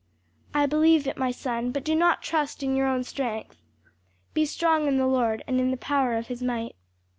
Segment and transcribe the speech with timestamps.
[0.51, 3.61] "I believe it, my son, but do not trust in your own strength.
[4.33, 6.75] 'Be strong in the Lord, and in the power of his might.'"